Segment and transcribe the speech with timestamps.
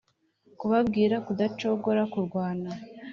[0.59, 2.69] kubabwira kudacogora, kurwana,